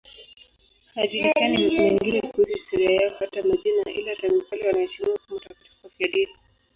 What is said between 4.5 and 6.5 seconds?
wanaheshimiwa kama watakatifu wafiadini.